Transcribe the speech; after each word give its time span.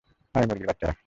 আয়, 0.35 0.45
মুরগির 0.47 0.67
বাচ্চারা! 0.67 0.93